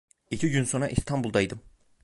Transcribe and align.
İki 0.31 0.51
gün 0.51 0.63
sonra 0.63 0.87
İstanbul'daydım. 0.87 1.61